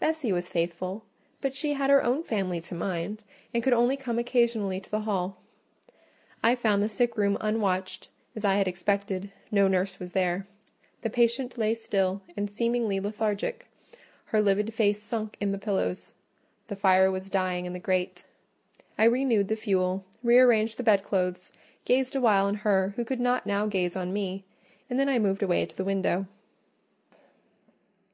[0.00, 1.02] Bessie was faithful;
[1.40, 3.24] but she had her own family to mind,
[3.54, 5.38] and could only come occasionally to the hall.
[6.42, 10.46] I found the sick room unwatched, as I had expected: no nurse was there;
[11.00, 13.66] the patient lay still, and seemingly lethargic;
[14.26, 16.16] her livid face sunk in the pillows:
[16.66, 18.26] the fire was dying in the grate.
[18.98, 21.50] I renewed the fuel, re arranged the bedclothes,
[21.86, 24.44] gazed awhile on her who could not now gaze on me,
[24.90, 26.26] and then I moved away to the window.